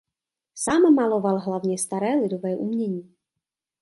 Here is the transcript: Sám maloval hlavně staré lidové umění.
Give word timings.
Sám 0.55 0.93
maloval 0.93 1.39
hlavně 1.39 1.77
staré 1.77 2.15
lidové 2.15 2.55
umění. 2.55 3.15